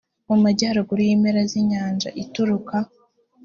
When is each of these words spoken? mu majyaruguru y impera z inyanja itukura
mu 0.27 0.35
majyaruguru 0.43 1.01
y 1.07 1.11
impera 1.15 1.41
z 1.49 1.53
inyanja 1.61 2.09
itukura 2.23 2.77